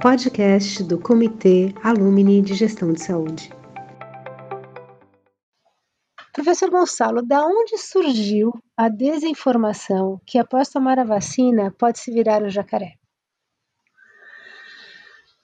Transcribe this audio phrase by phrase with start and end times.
[0.00, 3.50] podcast do Comitê Alumni de Gestão de Saúde.
[6.32, 12.44] Professor Gonçalo, da onde surgiu a desinformação que após tomar a vacina pode se virar
[12.44, 12.94] o jacaré?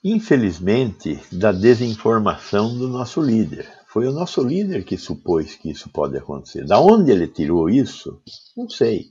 [0.01, 3.67] Infelizmente, da desinformação do nosso líder.
[3.87, 6.65] Foi o nosso líder que supôs que isso pode acontecer.
[6.65, 8.21] Da onde ele tirou isso?
[8.55, 9.07] Não sei.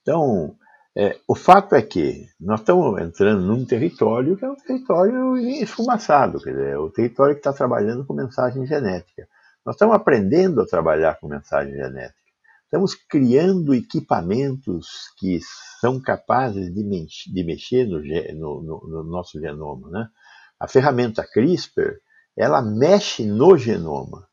[0.00, 0.56] Então,
[0.98, 6.40] é, o fato é que nós estamos entrando num território que é um território esfumaçado,
[6.42, 9.28] quer dizer, é o território que está trabalhando com mensagem genética.
[9.64, 12.18] Nós estamos aprendendo a trabalhar com mensagem genética.
[12.64, 15.38] Estamos criando equipamentos que
[15.80, 19.88] são capazes de, mex de mexer no, no, no, no, nosso genoma.
[19.90, 20.08] Né?
[20.58, 22.00] A ferramenta CRISPR,
[22.36, 24.26] ela mexe no genoma.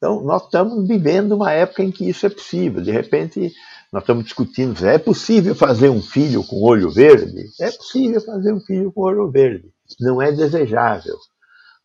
[0.00, 2.82] Então, nós estamos vivendo uma época em que isso é possível.
[2.82, 3.52] De repente,
[3.92, 7.50] nós estamos discutindo, é possível fazer um filho com olho verde?
[7.60, 9.70] É possível fazer um filho com olho verde.
[10.00, 11.18] Não é desejável,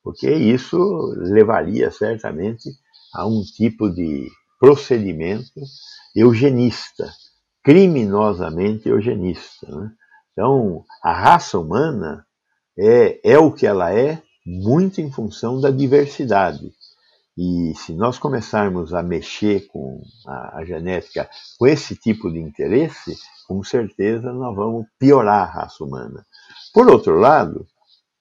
[0.02, 0.78] porque isso
[1.18, 2.70] levaria certamente
[3.14, 4.30] a um tipo de
[4.62, 5.62] procedimento
[6.16, 7.12] eugenista,
[7.62, 9.68] criminosamente eugenista.
[9.68, 9.92] Né?
[10.32, 12.26] Então, a raça humana
[12.80, 16.72] é, é o que ela é, muito em função da diversidade.
[17.38, 23.14] E se nós começarmos a mexer com a, a, genética com esse tipo de interesse,
[23.46, 26.26] com certeza nós vamos piorar a raça humana.
[26.74, 27.68] Por outro lado,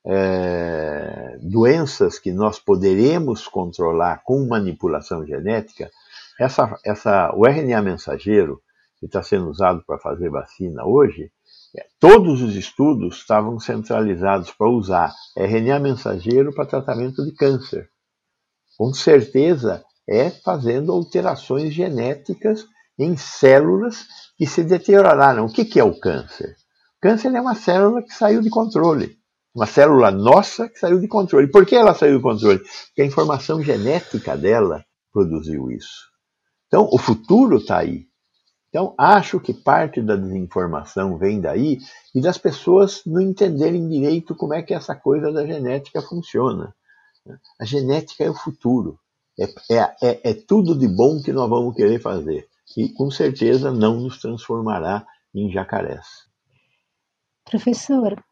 [0.04, 5.88] é, doenças que nós poderemos controlar com manipulação genética,
[6.40, 8.60] essa, essa, o RNA mensageiro,
[8.98, 11.30] que está sendo usado para fazer vacina hoje,
[11.76, 17.88] é, todos os estudos estavam centralizados para usar RNA mensageiro para tratamento de câncer
[18.76, 22.66] com certeza é fazendo alterações genéticas
[22.98, 25.46] em células que se deterioraram.
[25.46, 26.56] O que, é o câncer?
[26.98, 29.16] O câncer é uma célula que saiu de controle.
[29.54, 31.46] Uma célula nossa que saiu de controle.
[31.46, 32.58] Por que ela saiu de controle?
[32.58, 36.08] Porque a informação genética dela produziu isso.
[36.66, 38.06] Então, o futuro está aí.
[38.68, 41.78] Então, acho que parte da desinformação vem daí
[42.12, 46.74] e das pessoas não entenderem direito como é que essa coisa da genética funciona.
[47.60, 48.98] A genética é o futuro.
[49.38, 52.48] É, é, é, é, tudo de bom que nós vamos querer fazer.
[52.76, 56.06] E com certeza não nos transformará em jacarés.
[57.44, 58.22] Professor,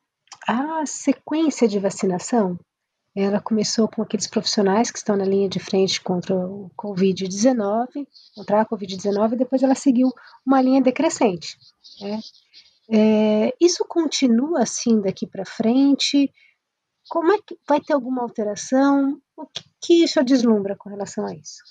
[0.47, 2.59] a sequência de vacinação,
[3.15, 8.63] ela começou com aqueles profissionais que estão na linha de frente contra o Covid-19, contra
[8.63, 10.11] a Covid-19, e depois ela seguiu
[10.47, 11.59] uma linha decrescente.
[12.01, 12.21] Né?
[12.91, 16.33] É, isso continua assim daqui para frente?
[17.09, 19.21] Como é que vai ter alguma alteração?
[19.37, 21.63] O que, que isso deslumbra com relação a isso?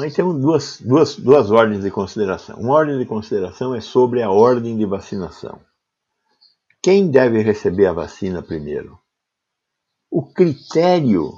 [0.00, 2.56] Aí temos duas, duas, duas ordens de consideração.
[2.56, 5.60] Uma ordem de consideração é sobre a ordem de vacinação.
[6.82, 8.98] Quem deve receber a vacina primeiro?
[10.10, 11.32] O critério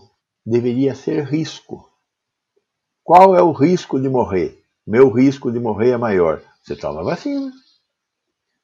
[0.44, 1.88] deveria ser risco.
[3.04, 4.62] Qual é o risco de morrer?
[4.86, 6.42] Meu risco de morrer é maior.
[6.62, 7.52] Você toma vacina.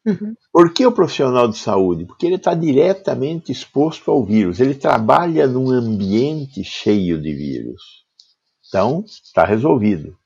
[0.05, 0.35] Uhum.
[0.53, 2.05] Por que o profissional de saúde?
[2.05, 8.05] Porque ele está diretamente exposto ao vírus, ele trabalha num ambiente cheio de vírus.
[8.67, 10.17] Então, está resolvido.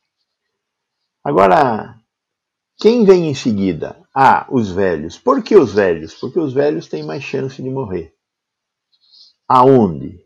[1.23, 2.01] Agora,
[2.79, 4.01] quem vem em seguida?
[4.15, 5.19] Ah, os velhos.
[5.19, 6.15] Por que os velhos?
[6.15, 8.15] Porque os velhos têm mais chance de morrer.
[9.49, 10.21] Aonde?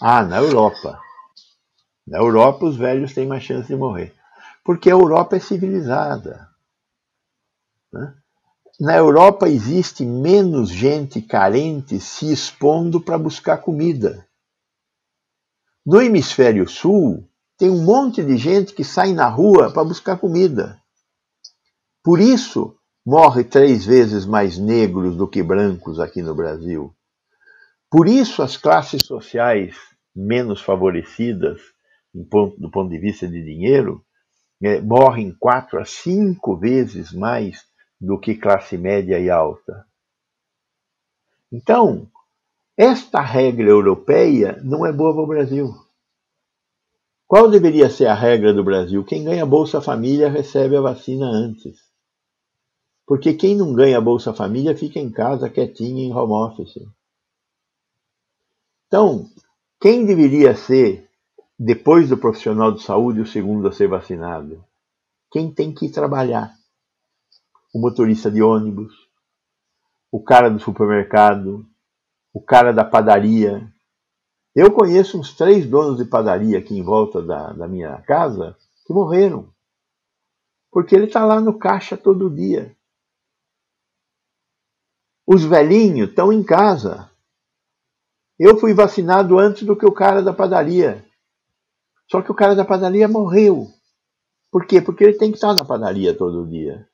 [0.00, 1.00] Ah, na Europa.
[2.06, 4.14] Na Europa, os velhos têm mais chance de morrer.
[4.64, 6.48] Porque a Europa é civilizada.
[7.92, 8.14] Né?
[8.80, 14.26] Na Europa existe menos gente carente se expondo para buscar comida.
[15.84, 20.80] No hemisfério sul, tem um monte de gente que sai na rua para buscar comida.
[22.04, 26.94] Por isso, morre três vezes mais negros do que brancos aqui no Brasil.
[27.90, 29.74] Por isso, as classes sociais
[30.14, 31.60] menos favorecidas,
[32.14, 34.04] do ponto de vista de dinheiro,
[34.62, 37.67] é, morrem quatro a cinco vezes mais
[38.00, 39.86] do que classe média e alta.
[41.50, 42.08] Então,
[42.76, 45.74] esta regra europeia não é boa para o Brasil.
[47.26, 49.04] Qual deveria ser a regra do Brasil?
[49.04, 51.78] Quem ganha Bolsa Família recebe a vacina antes.
[53.06, 56.86] Porque quem não ganha Bolsa Família fica em casa quietinho em home office.
[58.86, 59.28] Então,
[59.80, 61.08] quem deveria ser,
[61.58, 64.64] depois do profissional de saúde, o segundo a ser vacinado?
[65.30, 66.57] Quem tem que trabalhar
[67.78, 68.92] o motorista de ônibus,
[70.10, 71.64] o cara do supermercado,
[72.32, 73.72] o cara da padaria.
[74.54, 78.92] Eu conheço uns três donos de padaria aqui em volta da, da minha casa que
[78.92, 79.54] morreram.
[80.72, 82.76] Porque ele está lá no caixa todo dia.
[85.24, 87.08] Os velhinhos estão em casa.
[88.38, 91.04] Eu fui vacinado antes do que o cara da padaria.
[92.10, 93.68] Só que o cara da padaria morreu.
[94.50, 94.80] Por quê?
[94.80, 96.88] Porque ele tem que estar na padaria todo dia.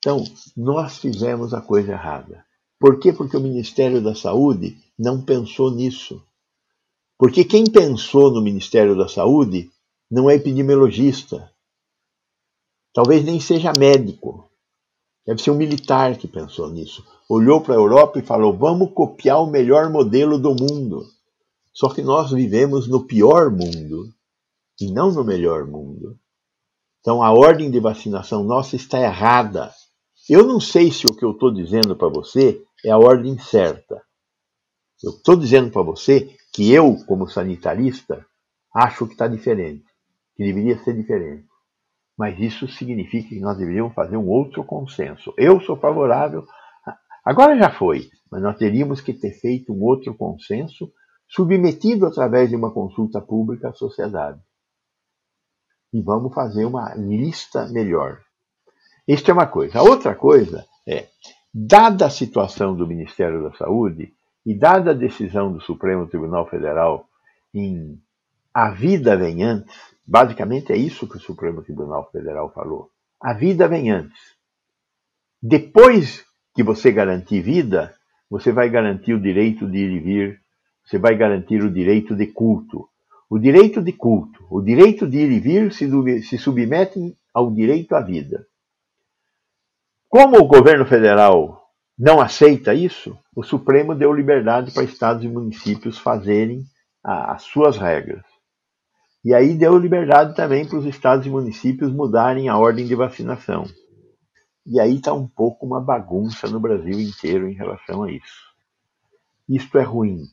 [0.00, 0.24] Então,
[0.56, 2.44] nós fizemos a coisa errada.
[2.80, 3.12] Por quê?
[3.12, 6.24] Porque o Ministério da Saúde não pensou nisso.
[7.18, 9.70] Porque quem pensou no Ministério da Saúde
[10.10, 11.52] não é epidemiologista.
[12.94, 14.50] Talvez nem seja médico.
[15.26, 17.06] Deve ser um militar que pensou nisso.
[17.28, 21.06] Olhou para a Europa e falou: vamos copiar o melhor modelo do mundo.
[21.72, 24.12] Só que nós vivemos no pior mundo
[24.80, 26.18] e não no melhor mundo.
[27.00, 29.72] Então a ordem de vacinação nossa está errada.
[30.32, 34.00] Eu não sei se o que eu estou dizendo para você é a ordem certa.
[35.02, 38.24] Eu estou dizendo para você que eu, como sanitarista,
[38.72, 39.82] acho que está diferente,
[40.36, 41.48] que deveria ser diferente.
[42.16, 45.34] Mas isso significa que nós deveríamos fazer um outro consenso.
[45.36, 46.46] Eu sou favorável.
[47.24, 50.92] Agora já foi, mas nós teríamos que ter feito um outro consenso
[51.28, 54.40] submetido através de uma consulta pública à sociedade.
[55.92, 58.20] E vamos fazer uma lista melhor.
[59.12, 59.78] Isto é uma coisa.
[59.78, 61.06] A outra coisa é,
[61.52, 64.12] dada a situação do Ministério da Saúde
[64.46, 67.06] e dada a decisão do Supremo Tribunal Federal
[67.54, 67.98] em
[68.52, 69.74] a vida vem antes,
[70.06, 72.90] basicamente é isso que o Supremo Tribunal Federal falou.
[73.20, 74.18] A vida vem antes.
[75.42, 76.24] Depois
[76.54, 77.94] que você garantir vida,
[78.28, 80.40] você vai garantir o direito de ir e vir
[80.90, 82.88] você vai garantir o direito de culto.
[83.28, 88.00] O direito de culto, o direito de ir e vir se submetem ao direito à
[88.00, 88.44] vida.
[90.10, 95.98] Como o governo federal não aceita isso, o Supremo deu liberdade para estados e municípios
[95.98, 96.64] fazerem
[97.00, 98.24] a, as suas regras.
[99.24, 103.64] E aí deu liberdade também para os estados e municípios mudarem a ordem de vacinação.
[104.66, 108.50] E aí está um pouco uma bagunça no Brasil inteiro em relação a isso.
[109.48, 110.24] Isto é ruim,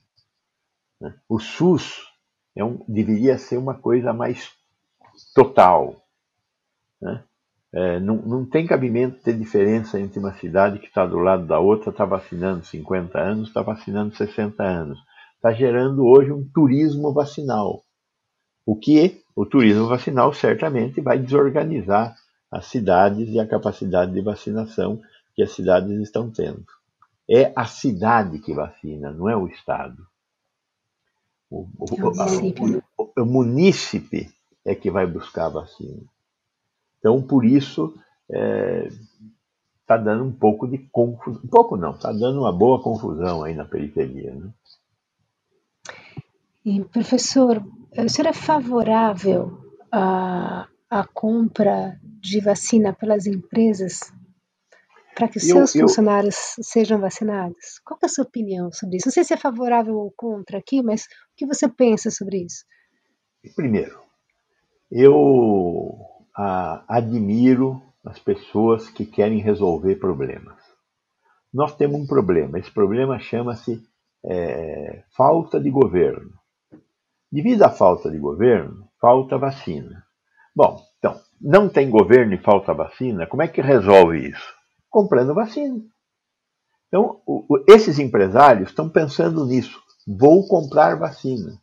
[1.00, 1.14] né?
[1.30, 2.02] O SUS
[2.56, 4.52] é um, deveria ser uma coisa mais
[5.36, 6.04] total.
[7.00, 7.24] Né?
[7.74, 11.60] É, não, não tem cabimento ter diferença entre uma cidade que está do lado da
[11.60, 14.98] outra, está vacinando 50 anos, está vacinando 60 anos.
[15.36, 17.84] Está gerando hoje um turismo vacinal.
[18.66, 22.16] O que o turismo vacinal certamente vai desorganizar
[22.52, 25.02] as cidades e a capacidade de vacinação
[25.36, 26.66] que as cidades estão tendo.
[27.30, 30.08] É a cidade que vacina, não é o Estado.
[31.50, 31.86] O, o,
[32.98, 34.30] o, o, munícipe
[34.66, 36.04] é que vai buscar a vacina.
[37.00, 37.94] Então, por isso,
[38.30, 38.90] está é,
[39.86, 41.42] tá dando um pouco de confusão.
[41.44, 44.34] Um pouco não, está dando uma boa confusão aí na periferia.
[44.34, 44.50] Né?
[46.66, 47.64] E, professor,
[47.98, 49.58] o senhor é favorável
[49.92, 54.12] à, à compra de vacina pelas empresas
[55.18, 57.80] para que os seus eu, funcionários sejam vacinados?
[57.84, 59.08] Qual é a sua opinião sobre isso?
[59.08, 62.64] Não sei se é favorável ou contra aqui, mas o que você pensa sobre isso?
[63.56, 64.00] Primeiro,
[64.92, 70.56] eu ah, admiro as pessoas que querem resolver problemas.
[71.54, 72.60] Nós temos um problema.
[72.60, 73.82] Esse problema chama-se
[74.26, 76.32] é, falta de governo.
[77.32, 80.04] Devido à falta de governo, falta vacina.
[80.56, 84.58] Bom, então, não tem governo e falta vacina, como é que resolve isso?
[84.90, 85.80] comprando vacina.
[86.88, 89.80] Então, o, o, esses empresários estão pensando nisso.
[90.08, 91.62] Vou comprar vacina.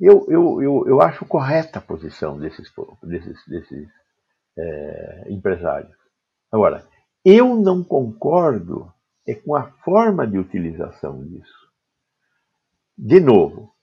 [0.00, 3.88] Eu, eu, eu, eu acho correta a posição desses, desses, desses
[4.56, 5.96] é, empresários.
[6.52, 6.86] Agora,
[7.24, 8.92] eu não concordo
[9.26, 11.68] é com a forma de utilização disso.
[12.96, 13.74] De novo,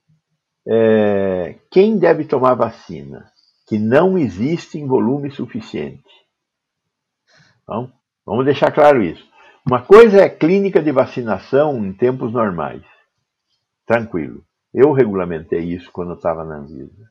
[0.68, 3.32] é, quem deve tomar vacina
[3.68, 6.10] que não existe em volume suficiente?
[7.62, 7.92] Então,
[8.26, 9.24] Vamos deixar claro isso.
[9.66, 12.82] Uma coisa é clínica de vacinação em tempos normais.
[13.86, 14.44] Tranquilo.
[14.78, 17.10] Eu regulamentei isso quando eu estava na Anvisa.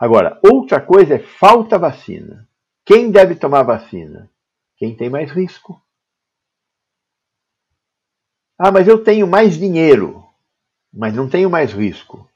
[0.00, 2.48] Agora, outra coisa é falta vacina.
[2.82, 4.30] Quem deve tomar vacina?
[4.78, 5.78] Quem tem mais risco.
[8.58, 10.24] Ah, mas eu tenho mais dinheiro,
[10.90, 12.26] mas não tenho mais risco.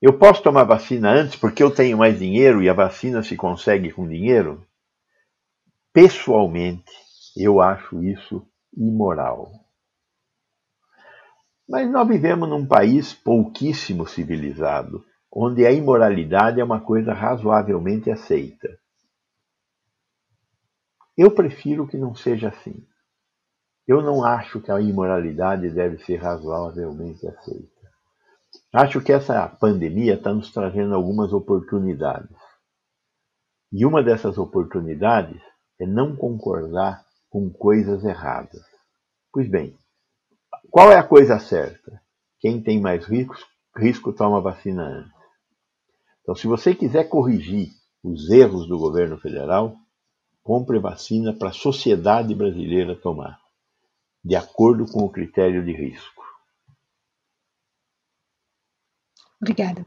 [0.00, 3.90] Eu posso tomar vacina antes porque eu tenho mais dinheiro e a vacina se consegue
[3.90, 4.66] com dinheiro?
[5.94, 6.92] Pessoalmente,
[7.34, 8.46] eu acho isso
[8.76, 9.61] imoral.
[11.72, 15.02] Mas nós vivemos num país pouquíssimo civilizado,
[15.34, 18.68] onde a imoralidade é uma coisa razoavelmente aceita.
[21.16, 22.86] Eu prefiro que não seja assim.
[23.88, 27.90] Eu não acho que a imoralidade deve ser razoavelmente aceita.
[28.70, 32.36] Acho que essa pandemia está nos trazendo algumas oportunidades.
[33.72, 35.40] E uma dessas oportunidades
[35.80, 38.60] é não concordar com coisas erradas.
[39.32, 39.74] Pois bem,
[40.72, 42.00] qual é a coisa certa?
[42.40, 43.36] Quem tem mais risco,
[43.76, 45.12] risco toma vacina antes.
[46.22, 47.68] Então, se você quiser corrigir
[48.02, 49.76] os erros do governo federal,
[50.42, 53.38] compre vacina para a sociedade brasileira tomar,
[54.24, 56.24] de acordo com o critério de risco.
[59.42, 59.84] Obrigada.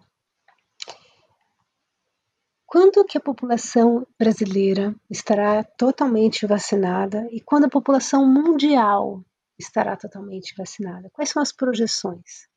[2.68, 9.24] Quando que a população brasileira estará totalmente vacinada e quando a população mundial
[9.58, 11.10] estará totalmente vacinada?
[11.12, 12.48] Quais são as projeções?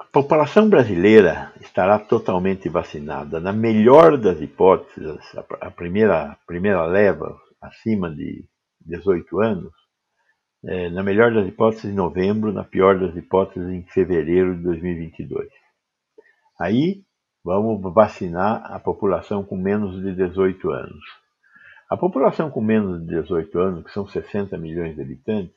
[0.00, 3.40] A população brasileira estará totalmente vacinada.
[3.40, 5.18] Na melhor das hipóteses,
[5.60, 8.44] a primeira, primeira leva, acima de
[8.84, 9.72] 18 anos,
[10.64, 15.48] é, na melhor das hipóteses, em novembro, na pior das hipóteses, em fevereiro de 2022.
[16.60, 17.02] Aí,
[17.44, 21.21] vamos vacinar a população com menos de 18 anos.
[21.92, 25.54] A população com menos de 18 anos, que são 60 milhões de habitantes,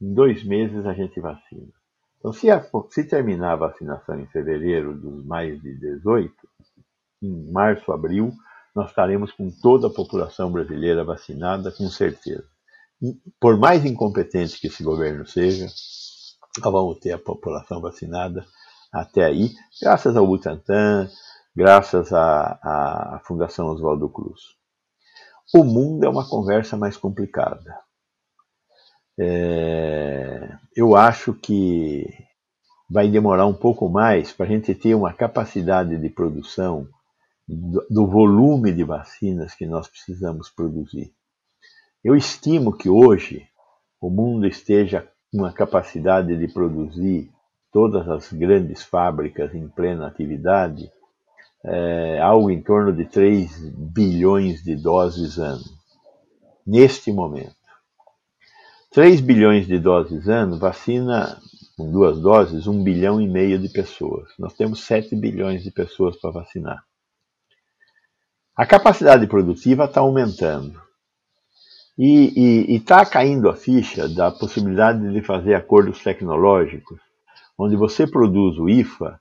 [0.00, 1.72] em dois meses a gente vacina.
[2.20, 6.32] Então, se, a, se terminar a vacinação em fevereiro dos mais de 18,
[7.20, 8.30] em março, abril,
[8.76, 12.46] nós estaremos com toda a população brasileira vacinada, com certeza.
[13.40, 18.46] Por mais incompetente que esse governo seja, nós vamos ter a população vacinada
[18.92, 19.50] até aí,
[19.82, 21.08] graças ao Butantan,
[21.56, 24.61] graças à Fundação Oswaldo Cruz.
[25.54, 27.78] O mundo é uma conversa mais complicada.
[29.20, 32.06] É, eu acho que
[32.88, 36.88] vai demorar um pouco mais para a gente ter uma capacidade de produção
[37.46, 41.12] do, do volume de vacinas que nós precisamos produzir.
[42.02, 43.46] Eu estimo que hoje
[44.00, 47.30] o mundo esteja com uma capacidade de produzir
[47.70, 50.90] todas as grandes fábricas em plena atividade
[51.64, 55.64] é, algo em torno de 3 bilhões de doses ano,
[56.66, 57.54] neste momento.
[58.90, 61.40] 3 bilhões de doses ano vacina,
[61.76, 64.28] com duas doses, 1 bilhão e meio de pessoas.
[64.38, 66.84] Nós temos 7 bilhões de pessoas para vacinar.
[68.54, 70.80] A capacidade produtiva está aumentando.
[71.98, 76.98] E está caindo a ficha da possibilidade de fazer acordos tecnológicos,
[77.56, 79.20] onde você produz o IFA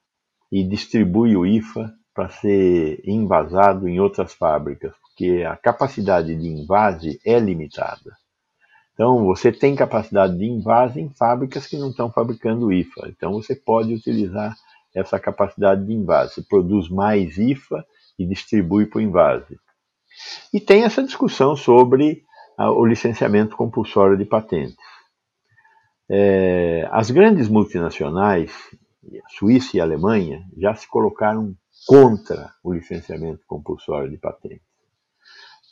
[0.51, 7.20] e distribui o IFA para ser invasado em outras fábricas, porque a capacidade de invase
[7.25, 8.16] é limitada.
[8.94, 13.08] Então, você tem capacidade de invase em fábricas que não estão fabricando IFA.
[13.08, 14.56] Então, você pode utilizar
[14.94, 16.36] essa capacidade de invase.
[16.36, 17.84] Você produz mais IFA
[18.20, 19.58] e distribui para o invase.
[20.54, 22.22] E tem essa discussão sobre
[22.56, 24.78] o licenciamento compulsório de patentes.
[26.08, 28.51] É, as grandes multinacionais,
[29.30, 34.62] Suíça e Alemanha, já se colocaram contra o licenciamento compulsório de patentes,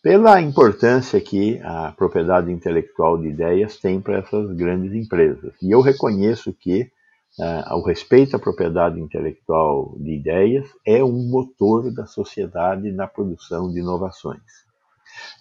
[0.02, 5.54] pela importância que a propriedade intelectual de ideias tem para essas grandes empresas.
[5.62, 6.90] E eu reconheço que
[7.38, 13.72] uh, o respeito à propriedade intelectual de ideias é um motor da sociedade na produção
[13.72, 14.42] de inovações.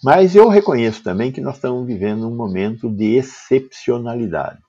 [0.03, 4.59] Mas eu reconheço também que nós estamos vivendo um momento de excepcionalidade.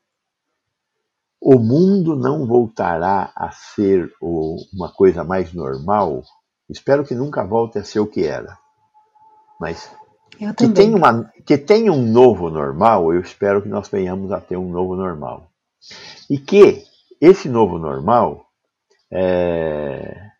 [1.52, 6.22] O mundo não voltará a ser uma coisa mais normal.
[6.68, 8.56] Espero que nunca volte a ser o que era.
[9.60, 9.90] Mas
[10.56, 14.56] que tenha, uma, que tenha um novo normal, eu espero que nós venhamos a ter
[14.56, 15.50] um novo normal.
[16.30, 16.84] E que
[17.20, 18.46] esse novo normal
[19.12, 20.30] é,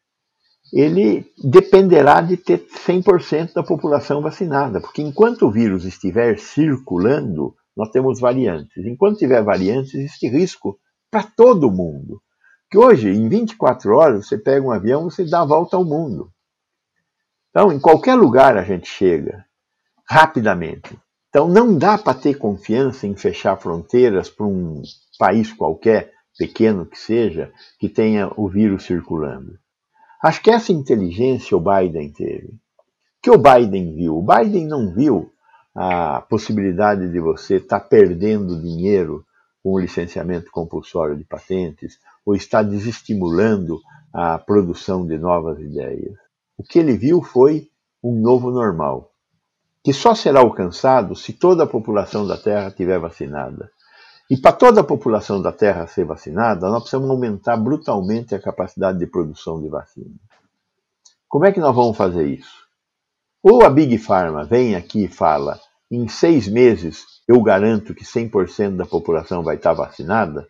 [0.73, 7.91] ele dependerá de ter 100% da população vacinada, porque enquanto o vírus estiver circulando, nós
[7.91, 8.87] temos variantes.
[8.87, 10.79] Enquanto tiver variantes, existe risco
[11.11, 12.21] para todo mundo.
[12.71, 15.85] Que hoje, em 24 horas, você pega um avião e você dá a volta ao
[15.85, 16.31] mundo.
[17.51, 19.45] Então, em qualquer lugar a gente chega
[20.09, 20.97] rapidamente.
[21.29, 24.83] Então, não dá para ter confiança em fechar fronteiras para um
[25.19, 29.59] país qualquer, pequeno que seja, que tenha o vírus circulando.
[30.23, 32.55] Acho que essa inteligência o Biden teve.
[33.23, 34.17] Que o Biden viu?
[34.17, 35.33] O Biden não viu
[35.75, 39.25] a possibilidade de você estar tá perdendo dinheiro
[39.63, 43.79] com o licenciamento compulsório de patentes ou está desestimulando
[44.13, 46.15] a produção de novas ideias.
[46.57, 47.69] O que ele viu foi
[48.03, 49.13] um novo normal,
[49.83, 53.71] que só será alcançado se toda a população da Terra estiver vacinada.
[54.31, 58.99] E para toda a população da Terra ser vacinada, nós precisamos aumentar brutalmente a capacidade
[58.99, 60.15] de produção de vacina.
[61.29, 62.69] Como é que nós vamos fazer isso?
[63.43, 65.59] Ou a Big Pharma vem aqui e fala,
[65.91, 70.49] em seis meses eu garanto que 100% da população vai estar vacinada,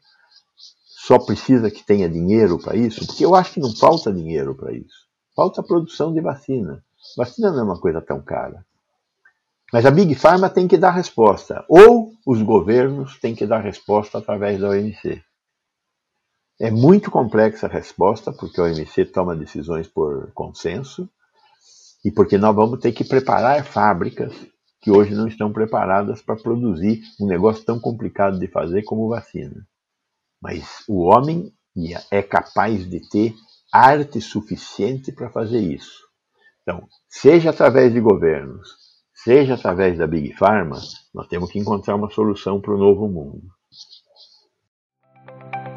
[0.87, 4.72] só precisa que tenha dinheiro para isso, porque eu acho que não falta dinheiro para
[4.72, 5.06] isso.
[5.37, 6.82] Falta produção de vacina.
[7.18, 8.64] Vacina não é uma coisa tão cara.
[9.70, 14.16] Mas a Big Pharma tem que dar resposta, ou os governos têm que dar resposta
[14.16, 15.22] através da OMC.
[16.58, 21.06] É muito complexa a resposta, porque a OMC toma decisões por consenso,
[22.02, 24.32] e porque nós vamos ter que preparar fábricas
[24.80, 29.66] que hoje não estão preparadas para produzir um negócio tão complicado de fazer como vacina.
[30.40, 31.52] Mas o homem
[32.10, 33.34] é capaz de ter
[33.72, 36.08] arte suficiente para fazer isso.
[36.62, 38.68] Então, seja através de governos,
[39.14, 40.80] seja através da Big Pharma,
[41.14, 43.42] nós temos que encontrar uma solução para o novo mundo.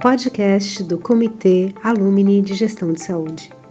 [0.01, 3.62] Podcast do Comitê Alumni de Gestão de Saúde.